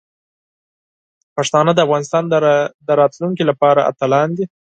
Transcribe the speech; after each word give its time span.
پښتانه 1.35 1.71
د 1.75 1.79
افغانستان 1.85 2.23
د 2.87 2.89
راتلونکي 3.01 3.43
لپاره 3.49 3.85
اتلان 3.91 4.29
دي. 4.37 4.45